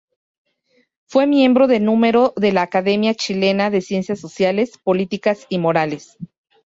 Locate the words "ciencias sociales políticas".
3.81-5.45